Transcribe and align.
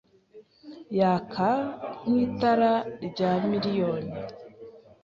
Yaka 0.99 1.49
nk'itara 2.07 2.73
rya 3.07 3.31
miliyoni 3.49 4.11